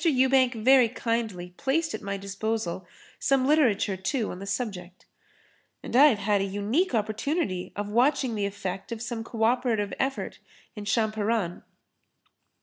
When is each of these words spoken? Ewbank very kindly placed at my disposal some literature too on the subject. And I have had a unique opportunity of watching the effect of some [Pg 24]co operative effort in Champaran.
Ewbank 0.03 0.55
very 0.55 0.89
kindly 0.89 1.51
placed 1.57 1.93
at 1.93 2.01
my 2.01 2.17
disposal 2.17 2.87
some 3.19 3.45
literature 3.45 3.95
too 3.95 4.31
on 4.31 4.39
the 4.39 4.47
subject. 4.47 5.05
And 5.83 5.95
I 5.95 6.05
have 6.07 6.17
had 6.17 6.41
a 6.41 6.43
unique 6.43 6.95
opportunity 6.95 7.71
of 7.75 7.87
watching 7.87 8.33
the 8.33 8.47
effect 8.47 8.91
of 8.91 8.99
some 8.99 9.23
[Pg 9.23 9.33
24]co 9.39 9.43
operative 9.45 9.93
effort 9.99 10.39
in 10.75 10.85
Champaran. 10.85 11.61